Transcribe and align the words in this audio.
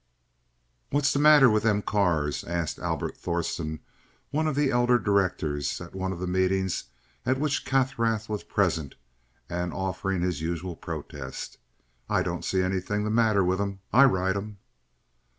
"What's 0.89 1.13
the 1.13 1.19
matter 1.19 1.47
with 1.47 1.61
them 1.61 1.83
cars?" 1.83 2.43
asked 2.43 2.79
Albert 2.79 3.15
Thorsen, 3.17 3.81
one 4.31 4.47
of 4.47 4.55
the 4.55 4.71
elder 4.71 4.97
directors, 4.97 5.79
at 5.79 5.93
one 5.93 6.11
of 6.11 6.17
the 6.17 6.25
meetings 6.25 6.85
at 7.23 7.39
which 7.39 7.65
Kaffrath 7.65 8.27
was 8.27 8.41
present 8.43 8.95
and 9.47 9.71
offering 9.71 10.23
his 10.23 10.41
usual 10.41 10.75
protest. 10.75 11.59
"I 12.09 12.23
don't 12.23 12.43
see 12.43 12.63
anything 12.63 13.03
the 13.03 13.11
matter 13.11 13.43
with 13.43 13.61
'em. 13.61 13.81
I 13.93 14.05
ride 14.05 14.37
in 14.37 14.43
em." 14.43 14.57